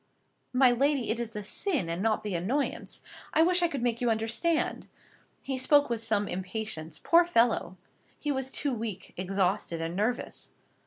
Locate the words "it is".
1.11-1.29